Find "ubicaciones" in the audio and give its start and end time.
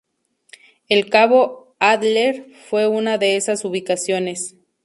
3.65-4.55